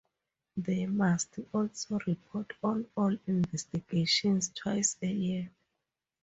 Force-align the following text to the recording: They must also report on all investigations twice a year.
They 0.57 0.87
must 0.87 1.37
also 1.53 1.99
report 2.07 2.53
on 2.63 2.87
all 2.97 3.15
investigations 3.27 4.49
twice 4.49 4.97
a 5.03 5.07
year. 5.11 5.51